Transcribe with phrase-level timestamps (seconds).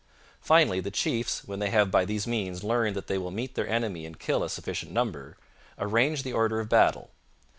[0.39, 3.67] Finally, the chiefs, when they have by these means learned that they will meet their
[3.69, 5.37] enemy and kill a sufficient number,
[5.77, 7.11] arrange the order of battle.